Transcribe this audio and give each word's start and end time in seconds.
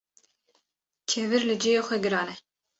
Kevir 1.09 1.41
li 1.47 1.55
cihê 1.61 1.81
xwe 1.87 1.97
giran 2.03 2.27
e 2.33 2.35